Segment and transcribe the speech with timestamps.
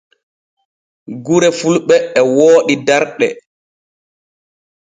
[1.25, 3.27] Gure fulɓe e wooɗi darɗe.